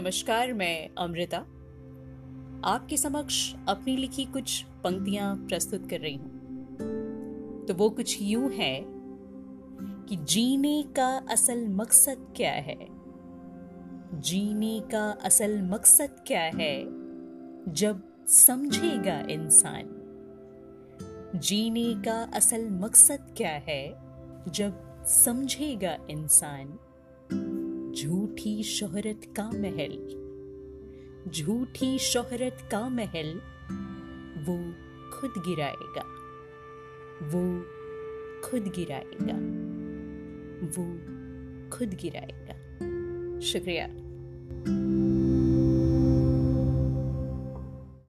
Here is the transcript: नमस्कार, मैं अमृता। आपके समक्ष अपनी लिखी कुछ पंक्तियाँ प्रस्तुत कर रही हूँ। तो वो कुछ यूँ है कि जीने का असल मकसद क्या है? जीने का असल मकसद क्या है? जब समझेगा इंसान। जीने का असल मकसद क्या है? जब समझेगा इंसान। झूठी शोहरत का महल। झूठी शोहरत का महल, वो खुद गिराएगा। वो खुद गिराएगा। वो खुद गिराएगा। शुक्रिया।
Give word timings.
नमस्कार, 0.00 0.52
मैं 0.52 0.90
अमृता। 0.98 1.38
आपके 2.64 2.96
समक्ष 2.96 3.54
अपनी 3.68 3.96
लिखी 3.96 4.24
कुछ 4.24 4.64
पंक्तियाँ 4.84 5.36
प्रस्तुत 5.36 5.90
कर 5.90 6.00
रही 6.00 6.14
हूँ। 6.14 6.30
तो 7.66 7.74
वो 7.74 7.90
कुछ 7.90 8.18
यूँ 8.22 8.50
है 8.50 8.84
कि 9.80 10.16
जीने 10.16 10.84
का 10.96 11.26
असल 11.30 11.68
मकसद 11.68 12.32
क्या 12.36 12.52
है? 12.52 12.86
जीने 14.20 14.80
का 14.80 15.10
असल 15.10 15.62
मकसद 15.62 16.24
क्या 16.26 16.42
है? 16.42 16.84
जब 17.72 18.26
समझेगा 18.26 19.20
इंसान। 19.30 19.82
जीने 21.34 22.02
का 22.04 22.30
असल 22.34 22.70
मकसद 22.70 23.34
क्या 23.36 23.52
है? 23.52 23.88
जब 24.48 25.04
समझेगा 25.04 25.98
इंसान। 26.10 26.78
झूठी 27.96 28.62
शोहरत 28.62 29.20
का 29.36 29.50
महल। 29.50 30.16
झूठी 31.30 31.98
शोहरत 31.98 32.68
का 32.70 32.88
महल, 32.88 33.40
वो 34.44 34.72
खुद 35.10 35.34
गिराएगा। 35.38 36.02
वो 37.22 37.64
खुद 38.44 38.62
गिराएगा। 38.62 39.36
वो 40.66 40.98
खुद 41.70 41.94
गिराएगा। 41.94 42.54
शुक्रिया। 43.40 43.86